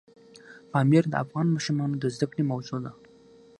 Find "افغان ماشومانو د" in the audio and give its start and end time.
1.23-2.05